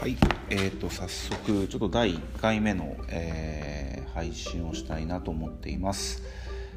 [0.00, 0.16] はい、
[0.50, 6.22] えー、と早速ちょっと第1回目の、えー配信をしたいなと思っています。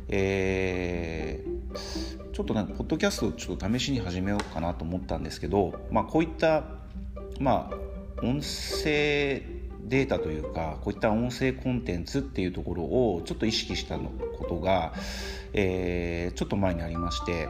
[0.07, 1.57] えー
[2.33, 6.63] ちょっとねポッドキャストをちょっと試しに始めようかなと思ったんですけど、まあ、こういった、
[7.39, 9.43] まあ、音声
[9.83, 14.93] データというかこういった音声コンテンツっていうところをちょっと意識したのことが、
[15.53, 17.47] えーちょっと前にありまして、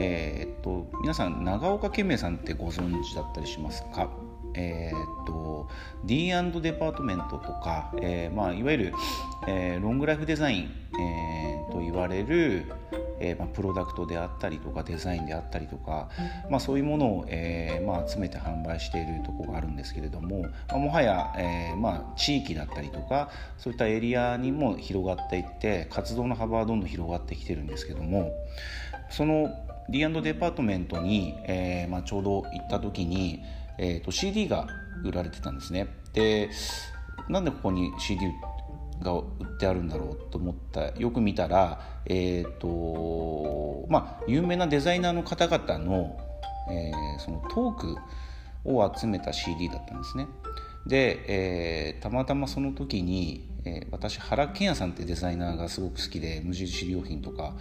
[0.00, 4.08] えーっと皆さん長岡健明さんってご存知だったりしますか？
[4.56, 5.68] えーっと
[6.04, 8.92] D& デパートメントとか、えーまあ、いわゆる、
[9.46, 10.70] えーロングライフデザイン、
[11.00, 12.64] えーと言われる、
[13.20, 16.08] えーまあ、プロダクトであったりとかデザインであったりとか、
[16.50, 28.32] まあ、そういうものを、えーまあ、集めて販売しているところがあるんですけれども、まあ、もはや、えーまあ、地域だったりとかそういったエリアにも広がっていって活動の幅はどんどん広がってきてるんですけども
[29.10, 29.50] その
[29.88, 33.44] D& デパートメントに、えーまあ、ちょうど行った時に、
[33.78, 34.66] えー、と CD が
[35.04, 35.88] 売られてたんですね。
[36.12, 36.50] で
[37.28, 38.26] なんでここに CD
[39.02, 40.90] が売ってあるんだろうと思った。
[40.98, 46.18] よく見たらえっ、とまあ有名なデザイナーの方々の、
[46.70, 47.96] えーそのトーク
[48.64, 50.26] を集めた CD だったんですね。
[50.86, 57.54] で、えーたまたまその時に、えー私原健也さんってデザイナーがすごく好きで無印良品とか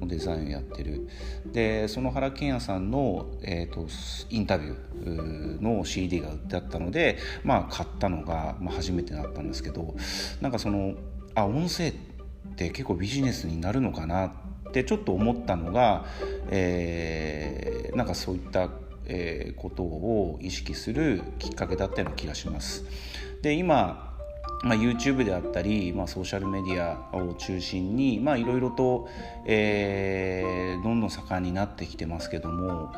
[0.00, 1.08] のデザインをやってる。
[1.52, 3.86] でその原健也さんの、えー、と
[4.30, 9.94] インタビューの CD が売ってあったので、まあ、買ったのが、まあ、初めてだったんですけど
[10.40, 10.94] なんかその
[11.34, 11.92] あ音声っ
[12.56, 16.04] て結構ビジネスになるのかなってちょっと思ったのが、
[16.50, 18.70] えーなんかそういった、
[19.06, 22.84] えことを意識するきっかけだったような気がします。
[23.42, 24.12] で今
[24.62, 29.08] まあ、YouTube であったり、まあ、ソーシャルメディアを中心にいろいろと、
[29.44, 32.92] えーどんどん盛んになってきてますけども、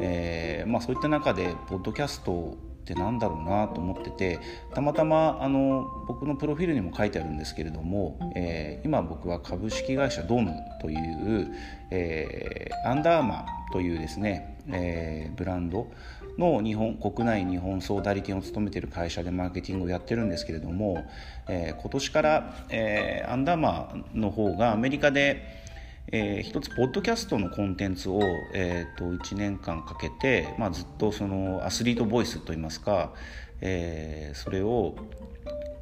[0.00, 4.38] えーまあ、そういった中でポッドキャストってなんだろうなと思ってて
[4.74, 11.48] たまたまあの僕のプロフィールにも書いてあるんですけれども、えー今僕は株式会社ドームという、
[11.90, 15.90] えーアンダーマーというですね、えーブランド
[16.38, 21.04] の日本国内日本総代理店を務めている会社でマーケティングをやってるんですけれども、
[21.48, 25.42] えー今年から、えーアンダーマーの方がアメリカで、
[26.12, 28.20] えー一つポッドキャストのコンテンツを、
[28.54, 33.12] えー、と1年間かけて、まあ、ずっとそのアスリートボイスといいますか、
[33.60, 34.94] えーそれを、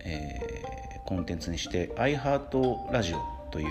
[0.04, 3.66] えーコンテンツにして iHeart ラジオという、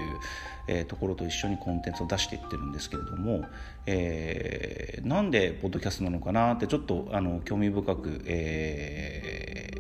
[0.67, 3.43] えーところと一緒にコンテンツを出していってるんですけれども、
[3.85, 9.71] えーなんでポッドキャストなのかなってちょっとあの興味深く、えー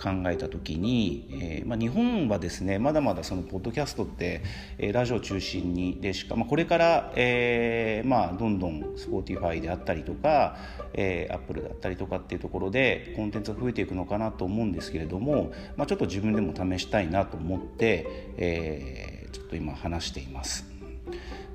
[0.00, 4.42] 考えた時に、えーまあ、日本はですねまだまだそのポッドキャストって、
[4.78, 10.56] えーラジオ中心にでしか、まあ、これから、えーまあ、どんどん Spotify であったりとか、
[10.94, 18.06] えー、Apple だったりとかっていうところでコンテンツが増えていくのかなと思うんですけれども、ま、ちょっと自分でも試したいなと思って、
[18.38, 19.09] え
[19.50, 20.64] と今話しています。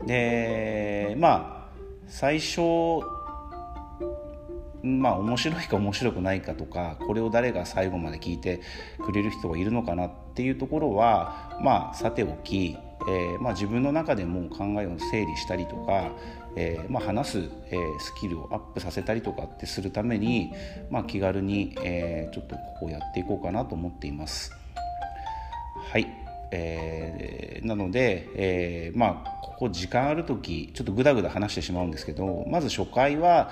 [0.06, 1.76] でまあ
[2.08, 2.62] 最初
[4.84, 8.62] まあ面白いか面白くないかとかこれを誰が最後まで聞いて
[9.04, 16.12] くれる人がいるのかなっていうところはまあさておき、えーまあ、自分の中でも考えを整理したりとか、
[16.56, 17.38] えーまあ、話す、
[17.72, 20.54] えースキルをアップさせたりとかってするために、
[20.92, 24.52] まあ、気軽に、えちょっとここをやっていこうかなと思っています。
[25.92, 33.50] はい、えーなので、えーまあここ時間ある時ちょっとぐだぐだ話してしまうんですけどまず初回は、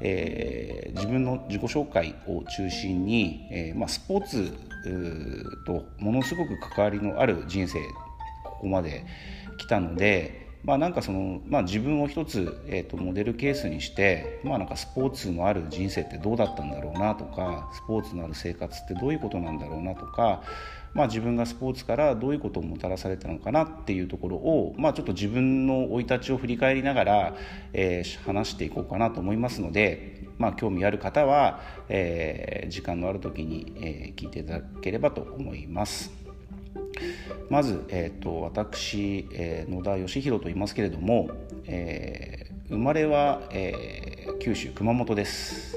[0.00, 4.52] えー自分の自己紹介を中心に、えまあ、スポーツ
[5.66, 7.80] とものすごく関わりのある人生
[8.44, 9.04] ここまで
[9.58, 20.42] 来たので、まあ、なんかその、まあ、自分を一つ、えー、とモデルケースにして、まあ、なんかスポーツのある人生ってどうだったんだろうなとかスポーツのある生活ってどういうことなんだろうなとか、
[20.92, 27.36] まあ、自分がスポーツからどういうことをもたらされたのかなっていうところを、まあ、ちょっと自分の生い立ちを振り返りながら、
[27.72, 36.10] えー話していこうかなと思いますので、まあ、興味ある方は、えー時間のある時に、えー聞いていただければと思います。
[37.48, 41.30] まず、えー、と私、えー野田義弘と言いますけれども、
[41.66, 45.76] えー生まれは、えー九州熊本です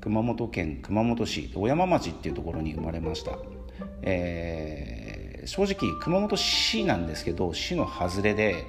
[0.00, 3.38] 熊本県熊本市小山町っていうところに生まれました、
[4.02, 8.66] えー正直熊本市なんですけど市の外れで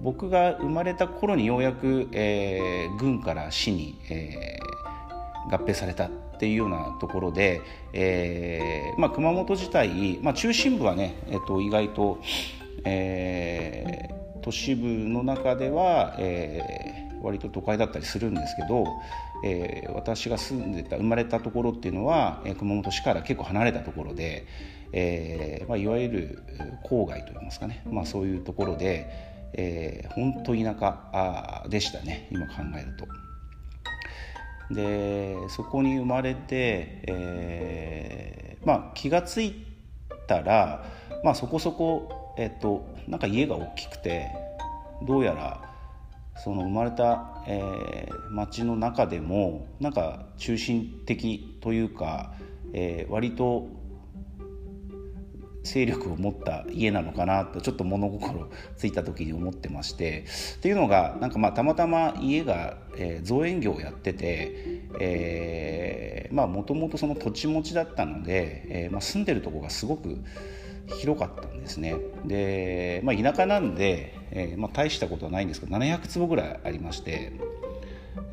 [0.00, 4.70] 僕が生まれた頃にようやく、えー郡から市に、えー
[5.50, 7.62] 合併されたっていうようなところで、
[7.92, 12.18] えーまあ、熊本自体、まあ、中心部はね、えっと、意外と、
[12.84, 18.86] えー都市部の中では、えー割と都会だったりするんですけど、
[19.44, 24.46] えー、私が住んでた生まれたところっていうのは、えー、熊本市から結構離れたところで、
[24.92, 26.42] えーまあ、いわゆる
[26.84, 29.06] 郊外といいますかね、まあ、そういうところで、
[29.54, 33.06] えー、本当田舎でしたね今考えると。
[34.72, 39.66] でそこに生まれて、えーまあ、気が付い
[40.28, 40.84] たら、
[41.24, 44.28] まあ、そこそこ、えっと、なんか家が大きくて
[45.02, 45.69] どうやら
[46.42, 52.34] その生まれた、えー、町の中でもなんか中心的というか、
[52.72, 53.68] えー、割と
[55.62, 60.24] 勢力を持った家なのかなとちょっと物心ついた時に思ってまして
[60.56, 70.16] っていうのがなんかまあたまたま家が、えー、造園業をやってて、えー、まあもともとその土地持ちだったので、えーまあ、住んでるとこがすごく
[70.98, 71.96] 広かったんですね。
[72.24, 77.32] で、まあ、田舎なんで、えーまあ、大したことはないんですけど700坪ぐらいありまして、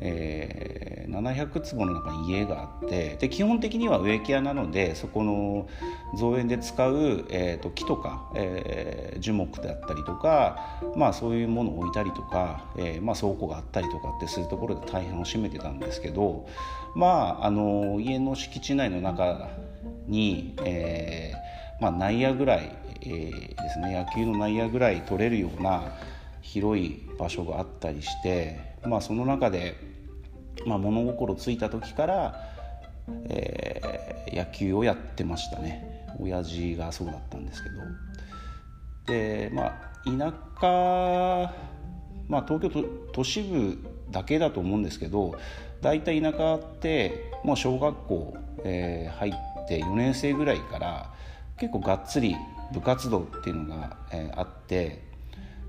[0.00, 5.68] えー、700坪の中に家があってで基本的には植木屋なのでそこの
[6.16, 16.46] 造園で使う、えーと、木とか、えー、樹木であったりとか、まあ、そういうものを置いたりとか、えーまあ、倉庫があったりとかってするところで大変を占めてたんですけど、
[16.94, 19.48] まあ、あの家の敷地内の中
[20.06, 22.72] に、えーまあ、内野ぐらい、
[23.02, 25.92] えー、ですね野球の内野ぐらい取れるような
[26.42, 29.76] 広い場所があったりして、まあ、その中で、
[30.66, 32.34] まあ、物心ついた時から、
[33.28, 36.06] えー、野球をやってましたね。
[36.20, 37.76] 親父がそうだったんですけど。
[39.08, 39.72] でまあ
[40.04, 41.54] 田舎
[42.28, 43.78] まあ東京都都市部
[44.10, 45.38] だけだと思うんですけど
[45.80, 49.32] 大体田舎ってもう小学校、えー、入っ
[49.68, 51.12] て4年生ぐらいから
[51.58, 52.36] 結構がっつり
[52.72, 55.08] 部活動っていうのが、えー、あって、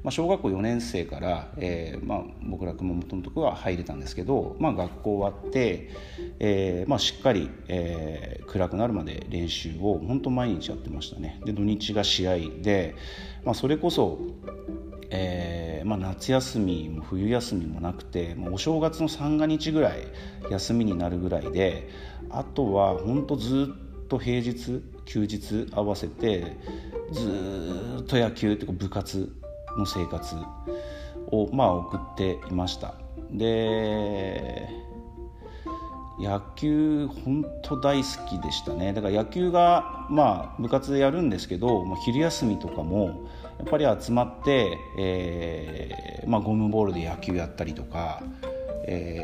[0.04, 5.90] まあ、小学校4年生から、えーまあ、僕ら熊本のとこは入れたんですけど、まあ、学校終わって、
[6.40, 11.42] えーまあ、しっかり、えー、暗くなるまで練習を本当毎日やってましたね。
[11.46, 12.96] で土日が試合で、
[13.44, 14.20] まあ、それこそ
[15.12, 20.08] えーまあ、夏休みも冬休みもなくてもうお正月の三が日ぐらい
[20.52, 21.90] 休みになるぐらいで
[22.30, 23.74] あとは本当ず
[24.04, 26.56] っと平日休日合わせて
[27.12, 29.36] ずっと野球というか部活
[29.78, 30.36] の生活
[31.32, 32.94] をまあ送っていました。
[33.32, 34.70] で
[36.20, 38.94] 野球本当大好きでしたね。
[38.94, 43.28] だから野球がまあ部活でやるんですけど、まあ、昼休みとかも
[43.58, 48.22] やっぱり集まって、えーまあ、ゴムボールで野球やったりとか、
[48.86, 49.18] え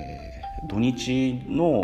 [0.66, 1.84] ー、土日の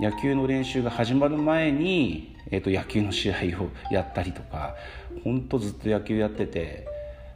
[0.00, 4.76] 野球の練習が始まる前にえー、と野球の試合をやったりとか
[5.24, 6.86] 本当ずっと野球やってて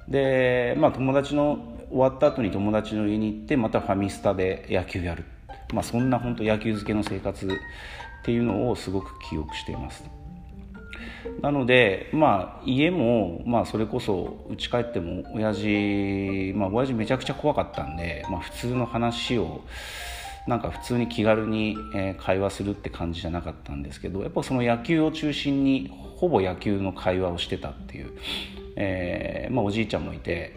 [0.09, 1.59] で、まあ、友達の
[1.89, 5.25] 終わった後に友達の家に行ってまたファミスタで野球やる、
[5.73, 7.51] まあ、そんな本当野球漬けの生活っ
[8.25, 10.05] ていうのをすごく記憶しています。
[11.41, 19.63] なので、まあ、家も、まあ、それこそ家帰っても親父、まあ、親父めちゃくちゃ怖かったんで、まあ、普通の話を
[20.47, 21.77] なんか普通に気軽に、
[22.19, 28.13] 会話するって感じじゃなかったんですけどやっぱその野球を中心にほぼ野球の会話をしてたっていう、
[28.77, 30.53] えー、まあ、おじいちゃんもいて、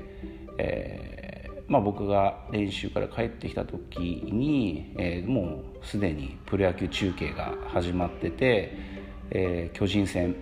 [0.58, 9.00] えー、まあ、僕が練習から帰ってきた時に、えー、もうすでにプロ野球中継が始まってて、
[9.32, 10.36] え巨人戦、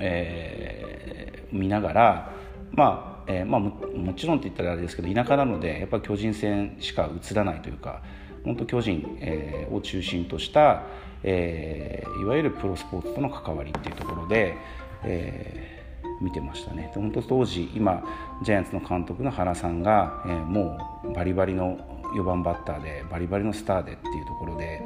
[0.00, 2.32] え見ながら
[2.72, 8.02] まあえーまあ、もちろんって言ったらあれですけど田舎なのでやっぱり巨人戦しか映らないというか
[8.44, 10.82] 本当巨人、えー、を中心とした、
[11.22, 14.56] えー、いわゆるプロスポーツとの関わりっていうところで、
[15.04, 16.90] えー、見てましたね。
[16.94, 18.02] 本当当時今
[18.42, 21.78] ジャイアンツの監督の原さんが、えー、もうバリバリの
[22.14, 24.82] 4番バッターでバリバリのスターでっていうところで、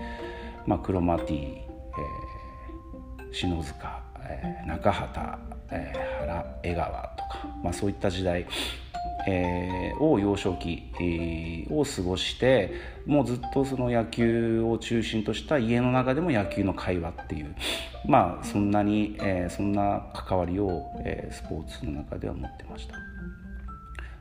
[0.67, 5.39] まあ、クロマティ、えー、篠塚、えー、中畑、
[5.71, 8.47] えー、原江川とか、まあ、そういった時代
[9.27, 12.73] えー、を幼少期、えー、を過ごして
[13.07, 17.55] もうずっとその野球を中心とした家の中でも野球の会話っていう
[18.07, 22.95] まあそんなに、えー、そんな関わりを、えー、スポーツの中では持ってました、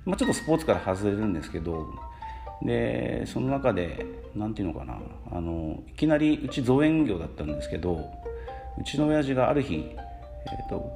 [0.06, 1.88] まあ、ちょっとスポーツから外れるんですけど
[2.64, 5.00] でその中で何て言うのかな
[5.32, 8.12] あのいきなりうち造園業だったんですけど
[8.80, 10.96] うちの親父がある日、えーと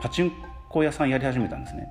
[0.00, 0.32] パチン
[0.68, 1.88] コ屋さんやり始めたんですね。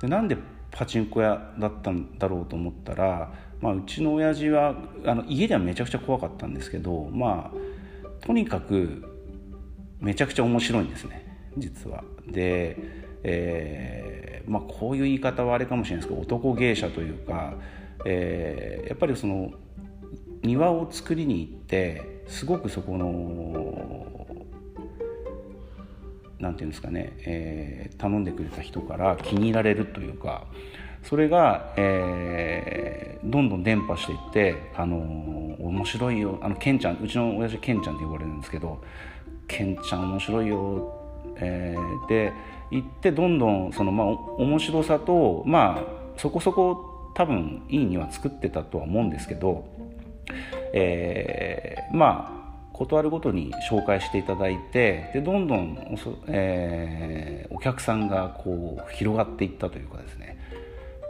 [0.00, 0.36] でなんで
[0.70, 9.04] パチンコ屋だったんだろうと思ったら、まあ、うちの親父はあの家ではめちゃくちゃ怖かったんですけどまあとにかく
[10.00, 11.26] めちゃくちゃ面白いんですね
[11.58, 12.04] 実は。
[12.28, 12.76] で、
[13.22, 17.54] えー、まあ、こういう言い方はあれかもしれないですけど男芸者というか、
[18.06, 19.52] えー、やっぱりその
[20.42, 24.19] 庭を作りに行ってすごくそこの
[26.40, 30.46] 何て言うんですかね、えー、頼んでくれた人から気に入られるというか
[31.02, 38.82] それが、えー、どんどん伝播していって「あのー、面白いよあのケンちゃんうちの親父ケンちゃんって呼ばれるんですけど
[39.48, 40.96] 「ケンちゃん面白いよ」
[41.42, 42.32] えー、で
[42.70, 49.64] 言ってどんどんその、まあ、面白さとまあそこそこ多分いいには作ってたとは思うんですけど、
[50.72, 52.39] えー、まあ
[52.80, 60.38] 断るごとに紹介していただいてでどんどんお,、えー、お客さんがこう広がっていったというかですね。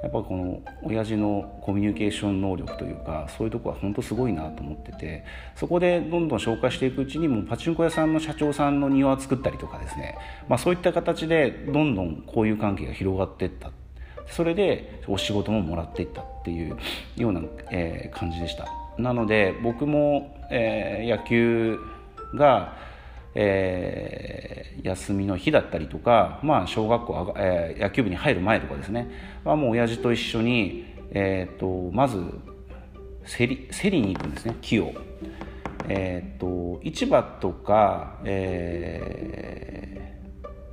[0.02, 5.24] やっぱこの親父のコミュニケーション能力というかそういうとこは本当すごいなと思ってて
[5.54, 10.16] そこでどんどん紹介していくうちにもうパチンコ屋さんの社長さんの庭を作ったりとかですね、
[10.48, 13.70] まあ、そういった形でどんどんこういう関係が広がっていった。
[14.26, 16.76] それでお仕事ももらっていったっていう
[17.16, 18.79] ような、え、感じでした。
[19.02, 21.78] なので僕も、えー、野球
[22.34, 22.78] が
[23.34, 29.08] えー、休みの日だったりとか、まあ、小学校、えー、野球部に入る前とかですね
[29.44, 32.18] はもう親父と一緒に、えーと、まず
[33.26, 34.92] 競り競りに行くんですね木を。
[35.92, 40.20] えーと、市場とか、え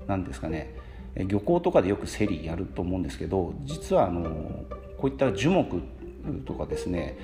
[0.06, 0.76] ー、なんですかね
[1.16, 4.24] 漁港とかでよく競りやると思うんですけど実はあの
[5.00, 5.82] こういった樹木
[6.46, 7.18] とかですね、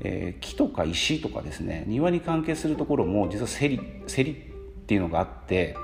[0.00, 4.34] えー、木とか石とかですね庭に関係するところも実は競り競りっ
[4.86, 5.76] ていうのがあって、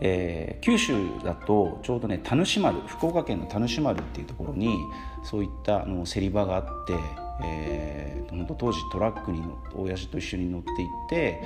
[0.00, 4.78] えー、九州だとちょうどね田主丸福岡県の田主丸っていうところに
[5.22, 6.98] そういったあの競り場があって、
[7.44, 9.42] えー、本当当時トラックに
[9.74, 11.40] 親父と一緒に乗っていって、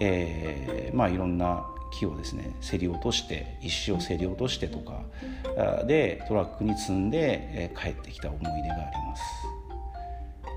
[0.00, 5.02] えー、まあいろんな木をですね競り落として石を競り落としてとか
[5.86, 9.57] でトラックに積んで、えー、帰ってきた思い出があります。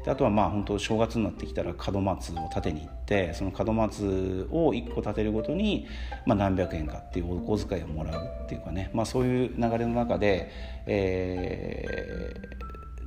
[0.04, 5.88] であとはまあ本当正月になってきたら門松を立てに行ってその門松を1個立てるごとに、
[6.26, 10.52] まあ、何百円かっていうお小遣いをもらうっていうかね、まあ、そういう流れの中で、
[10.88, 12.34] え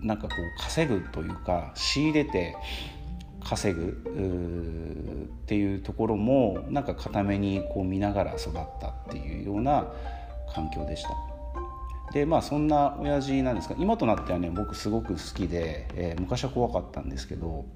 [0.03, 2.57] ー、なんかこう稼ぐというか仕入れて
[3.45, 3.89] 稼ぐ
[5.43, 9.87] っていうところもなんか固めにこう見ながら育ったっていうような
[10.55, 11.34] 環境でした。
[12.15, 17.67] でまあそんな親父なんですが今となってはね僕すごく好きで、えー、昔は怖かったんですけど、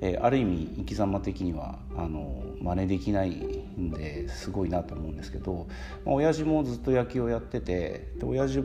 [0.00, 5.66] えー、ある意味生き様的にはあの真似できないんですごいなと思うんですけど、
[6.06, 8.62] まあ、親父もずっと野球をやっててで親父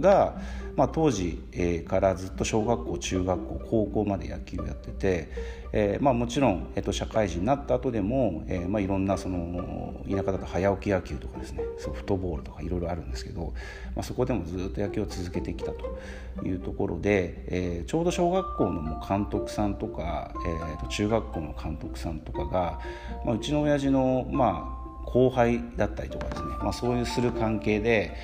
[0.00, 0.40] が、
[0.76, 5.28] まあ、当時、えー、からずっと小学校中学校高校まで野球をやってて、
[5.72, 13.52] えーまあ、もちろん、えーと、社会人になった後でも、えーまあ、いろんなその田舎だと早起き野球とかですねソフトボールとかいろいろあるんですけど、
[13.94, 22.80] まあ、そこでもずっと野球を続けてきたというところで、えー、ちょうど小学校のも監督さんとか、えー、と中学校の監督さんとかが、
[23.24, 28.14] まあ、うちの親父の、まあ、後輩だったりとかですね、まあ、そういうする関係で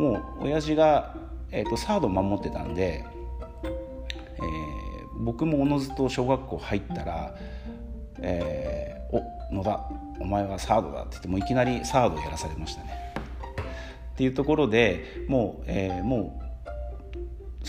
[0.00, 1.14] もう親父が、
[1.52, 3.04] えーと、サード守ってたんで、
[3.62, 7.36] えー、僕もおのずと小学校入ったら
[8.22, 9.16] 「えー、
[9.52, 13.14] お野田お前はサードだ」って言ってもいきなりサードやらされましたね。
[14.14, 16.39] っていうところでもう,、えー、もう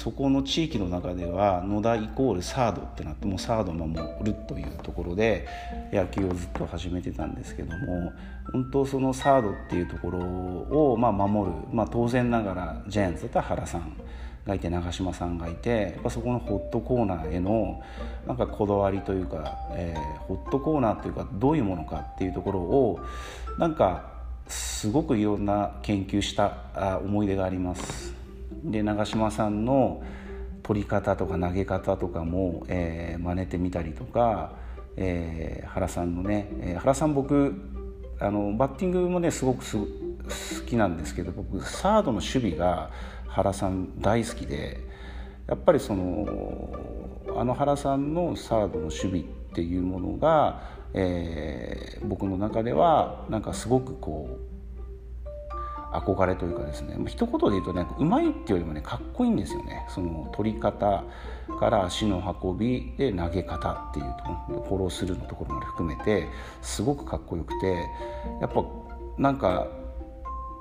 [0.02, 5.48] そこの地域の中では野田イコールサードってなってもうサード守るというところで
[5.94, 8.12] 野球をずっと始めてたんですけども
[8.52, 13.96] 本当そのサードっていうところをま守る、まあ、当然ながらジャイアンツだったら原さん
[14.44, 17.84] がいて長嶋さんがいてやっぱそこのホットコーナーへの
[18.26, 23.00] なんかこだわりというか、えー、ホットコーナーというかどういうものかっていうところを
[23.60, 24.10] なんか
[24.48, 28.21] すごくいろんな研究した思い出があります。
[28.64, 30.04] で長嶋さんの
[30.64, 34.54] 取り方とか投げ方とかも、えー、真似てみたりとか、
[34.96, 37.56] えー、原さんのね、えー、原さん僕
[38.20, 39.88] あのバッティングもねすごく好
[40.68, 42.92] きなんですけど僕サードの守備が
[43.28, 44.80] 原さん大好きで
[45.48, 46.28] やっぱりその
[47.36, 50.62] あの原さんのサードの守備っていうものが、
[50.94, 54.51] えー、僕の中ではなんかすごくこう
[55.92, 61.04] 憧れというかですね、一言で言うとねうまいっていうよりもねかっこいいんですよねその取り方
[61.60, 64.06] から足の運びで投げ方っていう
[64.50, 66.28] とフォロースルーのところまで含めて
[66.62, 67.86] すごくかっこよくて
[68.40, 68.64] やっぱ
[69.18, 69.68] なんか、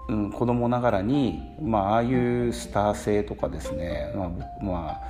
[0.08, 4.28] うん、子供ながらに、まあ、ああいうスター性とかですね、まあ、
[4.64, 5.00] まあ、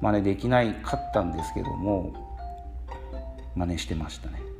[0.00, 2.12] 真似できないかったんですけども
[3.54, 4.53] 真似してましたね。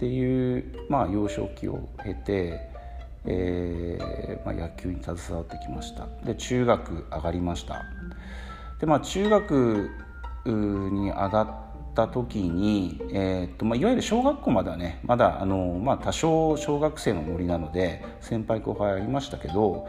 [0.00, 2.70] っていう、まあ、幼少期を経て
[3.26, 6.08] えー、まあ、野球に携わってきました。
[6.24, 7.84] で中学上がりました。
[8.78, 9.90] でまあ中学
[10.46, 19.86] に上がった時に、えーとまあ、いわゆる小学校まではねまだあの、まあ、多少小学生のノリなので先輩後輩ありましたけど、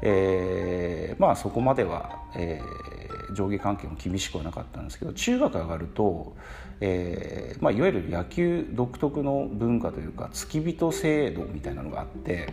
[0.00, 6.36] えー、まあそこまでは、えー、上下関係も厳しくはなかったんですけど中学上がると、
[6.80, 12.52] えーまあ、いわゆる野球独特の文化というか付き人制度みたいなのがあって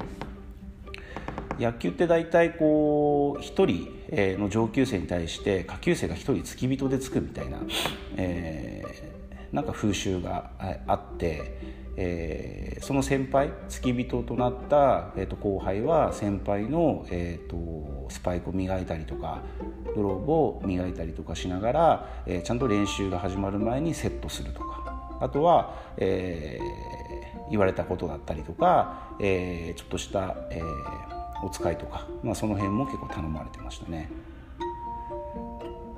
[1.59, 7.59] 野球って大体こう1人の上級生に対して下級生が1人付き人でつくみたいな、
[8.15, 10.51] えー、なんか風習が
[10.87, 11.77] あって。
[11.97, 19.41] えー、その先輩付き人となった、えー、と後輩は先輩の、えーと、スパイクを磨いたりとか
[19.95, 30.61] グローブを磨いたりとかしながら、えー、ちゃんと練習が始まる前にセットするとかあとは、えー、言われたことだったりとか、え、ちょっとした、え、
[31.43, 34.09] お使いとか、まあ、その辺も結構頼まれてましたね。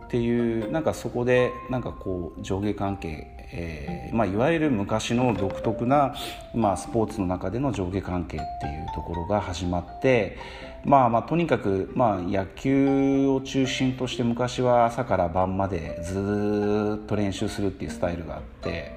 [0.09, 6.13] っていうなんかそこでなんかこう上下関係えーまあ、いわゆる昔の独特な、
[6.53, 10.37] まあ、スポーツの中での上下関係っていうところが始まって、
[10.85, 18.91] まあ、まあとにかく、まあ、野球を中心として昔は朝から晩までずっと練習するっていうスタイルがあって、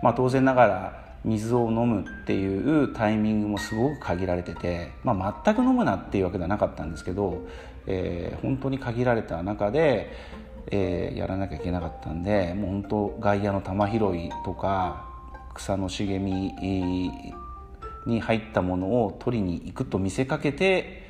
[0.00, 7.46] まあ、当然ながら水を飲むっていうタイミングもすごく限られてて、まあ、全く飲むなっていうわけではなかったんですけど、
[7.86, 10.10] えー、本当に限られた中で
[10.70, 15.06] えー、やらなきゃいけなかったんでもう本当外野の球拾いとか
[15.54, 16.32] 草の茂み
[18.06, 21.08] に入ったものを取りに行くと見せかけて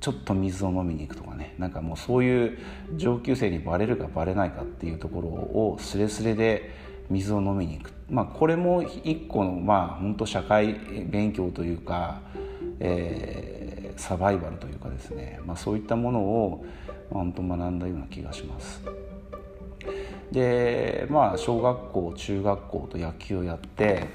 [0.00, 1.54] ちょっと水を飲みに行くとかね。
[1.58, 2.58] なんかもうそういう
[2.96, 6.70] 上級生にバレるかバレないかっていうところをスレスレで
[7.12, 10.74] 水を飲みに行く、まあ、これも一個のまあ本当社会
[11.10, 12.20] 勉強というか、
[12.80, 16.64] えー、サバイバルというかですね、まあ、そういったものを
[17.10, 18.82] 本当学んだような気がします。
[20.30, 24.06] でまあ小学校中学校と野球をやって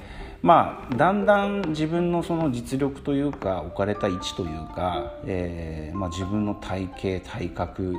[0.42, 7.96] まあだんだん自分のその実力というか置かれた位置というか、えーまあ、自分の体型体格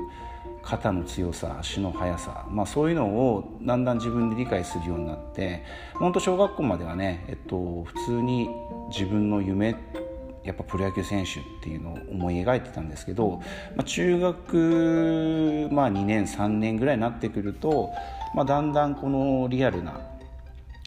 [0.63, 8.51] 肩の強さ足の速さ、まあ、そういうのをだんだん自分で理解するようになって本当小学校まではね、えっと、普通に
[8.91, 9.77] 自分の夢
[10.45, 13.43] やっぱプロ野球選手っていうのを思い描いてたんですけど、
[13.77, 17.91] まあ、中学、まあ、2年3年ぐらいになってくると、
[18.35, 20.01] まあ、だんだんこのリアルな、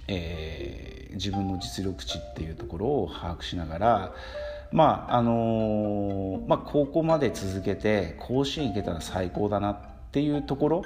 [0.08, 4.14] えー、自分の実力値っていうところを把握しながら、
[4.72, 9.78] まああのー、まあ、高校まで続けて甲子園行けたら最高だなっ
[10.12, 10.84] ていうところ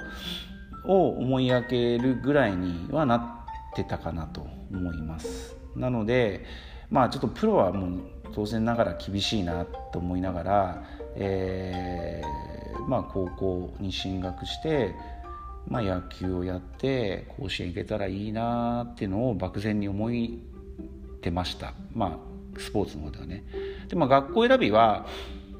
[0.86, 5.56] を思い上げるぐらいにはなってたかなと思います。
[5.76, 6.44] なので
[6.90, 8.00] まあちょっとプロはもう
[8.32, 14.94] 当然ながら厳しいなと思いながら、えー、まあ、高校に進学して、
[15.68, 20.38] まあ、野球をやって甲子園行けたらいいなっていうのを漠然に思い
[21.22, 23.44] てました、まあ、スポーツの方ではね。
[23.88, 25.06] でまあ、学校選びは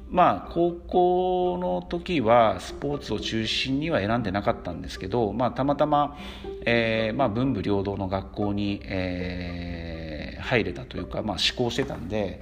[0.09, 6.17] まあ、高校の時はスポーツを中心には選んでなかったんですけど、まあ、たまたま、
[6.65, 12.39] えーまあ、文武両道の学校に、えー入れたというか、まあ、思考してたんで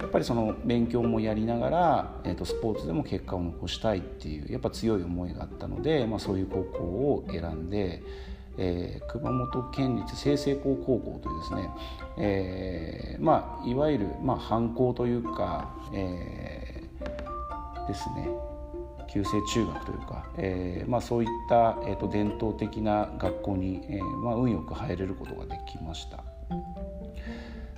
[0.00, 8.02] やっぱりその勉強もやりながら、えー、とスポーツでも結果を残したいっていうやっぱ強い思いがあったので、まあ、そういう高校を選んで。
[8.58, 11.70] えー、熊本県立済々高高校というですね、
[12.16, 18.28] えーまあ、いわゆる、まあ、藩校というか、えー、ですね
[19.08, 26.24] 旧制中学というか、えーまあ、そういった、えーと、伝統的な学校に、えーまあ、運よく入れることができました。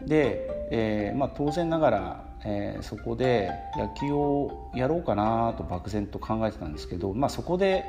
[0.07, 7.85] で、えーまあ、当然ながら、えー、そこで野球をやろうかなと漠然と考えてたんですけど、まあ、そこで、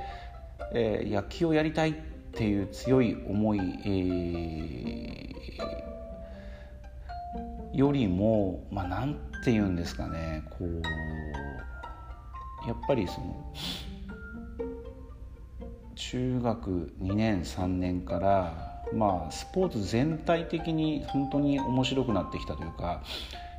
[0.74, 1.94] えー、野球をやりたいっ
[2.38, 10.82] ていう強い思い、えー、よりも、まあ、なんて言うんですかねこう
[12.68, 13.54] やっぱりその
[15.96, 23.04] 中学2年3年からまあ、スポーツ全体的に本当に面白くなってきたというか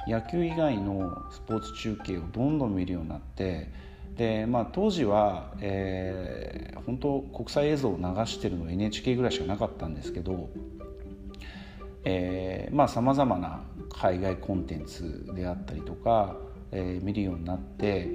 [0.07, 3.71] 野球以外のスポーツ中継をどんどん見るようになって
[4.18, 10.50] で、まあ、当時は、えー、本当国際映像を流してるのは NHK ぐらいしかなかったんですけど
[12.88, 16.37] さまざ、まな海外コンテンツであったりとか、
[16.72, 18.09] えー、見るようになって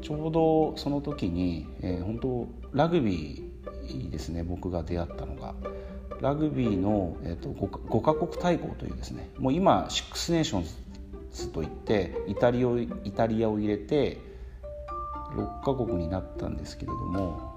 [0.00, 5.54] ちょうどその時に、えー、本当ラグビーですね僕が出会ったのが。
[6.20, 10.64] ラグビーの、えーと、5, 5カ国対抗というですねもう今シックスネーション
[11.32, 12.68] ズといってイタリア
[13.02, 14.18] イタリアを入れて
[15.34, 17.51] 6カ国になったんですけれども